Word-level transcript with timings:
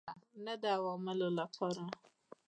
نه 0.45 0.53
د 0.61 0.63
عوامو 0.77 1.13
لپاره. 1.39 1.83